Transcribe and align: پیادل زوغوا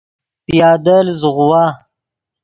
پیادل 0.45 1.07
زوغوا 1.21 1.65